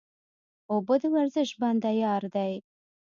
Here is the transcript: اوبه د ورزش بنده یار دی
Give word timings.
اوبه 0.71 0.95
د 1.01 1.03
ورزش 1.13 1.49
بنده 1.61 1.91
یار 2.03 2.23
دی 2.35 2.53